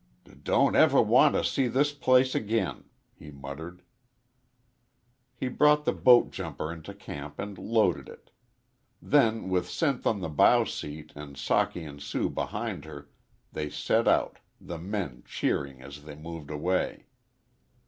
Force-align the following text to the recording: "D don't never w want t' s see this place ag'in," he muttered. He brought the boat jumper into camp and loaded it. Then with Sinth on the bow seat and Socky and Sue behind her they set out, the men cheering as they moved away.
"D 0.23 0.33
don't 0.33 0.73
never 0.73 0.97
w 0.97 1.11
want 1.13 1.35
t' 1.35 1.41
s 1.41 1.49
see 1.51 1.67
this 1.67 1.93
place 1.93 2.33
ag'in," 2.35 2.85
he 3.13 3.29
muttered. 3.29 3.83
He 5.35 5.47
brought 5.47 5.85
the 5.85 5.93
boat 5.93 6.31
jumper 6.31 6.73
into 6.73 6.95
camp 6.95 7.37
and 7.37 7.55
loaded 7.55 8.09
it. 8.09 8.31
Then 8.99 9.47
with 9.47 9.69
Sinth 9.69 10.07
on 10.07 10.19
the 10.21 10.27
bow 10.27 10.63
seat 10.63 11.13
and 11.15 11.35
Socky 11.35 11.87
and 11.87 12.01
Sue 12.01 12.31
behind 12.31 12.83
her 12.85 13.11
they 13.51 13.69
set 13.69 14.07
out, 14.07 14.39
the 14.59 14.79
men 14.79 15.21
cheering 15.27 15.83
as 15.83 16.01
they 16.03 16.15
moved 16.15 16.49
away. 16.49 17.05